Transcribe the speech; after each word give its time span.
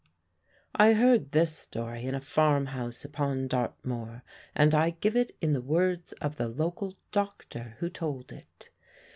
I 0.73 0.93
heard 0.93 1.31
this 1.31 1.55
story 1.55 2.05
in 2.05 2.15
a 2.15 2.19
farmhouse 2.21 3.05
upon 3.05 3.47
Dartmoor, 3.47 4.23
and 4.55 4.73
I 4.73 4.95
give 4.99 5.15
it 5.15 5.37
in 5.41 5.51
the 5.51 5.61
words 5.61 6.13
of 6.13 6.37
the 6.37 6.47
local 6.47 6.97
doctor 7.11 7.75
who 7.77 7.87
told 7.91 8.31
it. 8.31 8.71